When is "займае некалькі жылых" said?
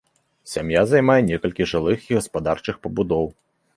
0.93-2.09